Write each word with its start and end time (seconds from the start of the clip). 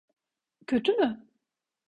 Kötü 0.67 0.93
mü? 0.93 1.27